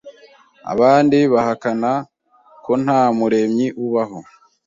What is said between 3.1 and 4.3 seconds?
Muremyi ubaho